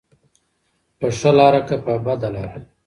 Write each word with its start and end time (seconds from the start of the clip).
په 0.99 1.07
ښه 1.17 1.31
لاره 1.37 1.61
که 1.67 1.75
بده 2.05 2.29
لاره. 2.35 2.59